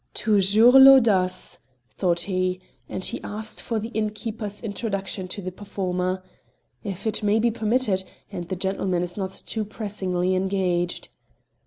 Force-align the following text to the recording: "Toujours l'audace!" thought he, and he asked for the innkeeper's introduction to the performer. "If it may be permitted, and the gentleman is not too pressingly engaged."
"Toujours 0.15 0.73
l'audace!" 0.73 1.59
thought 1.91 2.21
he, 2.21 2.59
and 2.89 3.05
he 3.05 3.21
asked 3.21 3.61
for 3.61 3.77
the 3.77 3.89
innkeeper's 3.89 4.59
introduction 4.59 5.27
to 5.27 5.43
the 5.43 5.51
performer. 5.51 6.23
"If 6.83 7.05
it 7.05 7.21
may 7.21 7.37
be 7.37 7.51
permitted, 7.51 8.03
and 8.31 8.49
the 8.49 8.55
gentleman 8.55 9.03
is 9.03 9.15
not 9.15 9.43
too 9.45 9.63
pressingly 9.63 10.33
engaged." 10.33 11.09